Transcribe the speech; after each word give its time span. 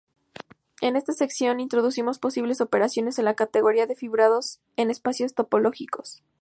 En 0.81 0.95
esta 0.95 1.13
sección 1.13 1.59
introducimos 1.59 2.17
posibles 2.17 2.59
operaciones 2.59 3.19
en 3.19 3.25
la 3.25 3.35
categoría 3.35 3.85
de 3.85 3.93
fibrados 3.95 4.59
en 4.75 4.89
espacios 4.89 5.35
topológicos. 5.35 6.23